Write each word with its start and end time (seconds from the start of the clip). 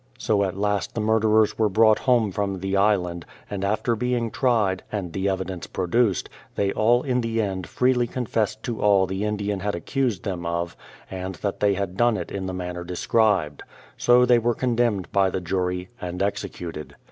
So 0.17 0.43
at 0.45 0.57
last 0.57 0.95
the 0.95 0.99
murderers 0.99 1.59
were 1.59 1.69
brought 1.69 1.99
home 1.99 2.31
from 2.31 2.57
the 2.57 2.75
Island, 2.75 3.23
and 3.51 3.63
after 3.63 3.95
being 3.95 4.31
tried, 4.31 4.81
and 4.91 5.13
the 5.13 5.29
evidence 5.29 5.67
produced, 5.67 6.27
they 6.55 6.71
all 6.71 7.03
in 7.03 7.21
the 7.21 7.39
end 7.39 7.67
freely 7.67 8.07
confessed 8.07 8.63
to 8.63 8.81
all 8.81 9.05
the 9.05 9.23
Indian 9.23 9.59
had 9.59 9.75
accused 9.75 10.23
them 10.23 10.43
of, 10.43 10.75
and 11.11 11.35
that 11.35 11.59
they 11.59 11.75
had 11.75 11.97
done 11.97 12.17
it 12.17 12.31
in 12.31 12.47
the 12.47 12.51
manner 12.51 12.83
described. 12.83 13.61
So 13.95 14.25
they 14.25 14.39
were 14.39 14.55
condemned 14.55 15.11
by 15.11 15.29
the 15.29 15.39
jury, 15.39 15.89
and 16.01 16.23
executed. 16.23 16.95